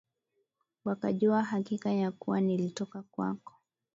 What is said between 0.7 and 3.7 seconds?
wakajua hakika ya kuwa nalitoka kwako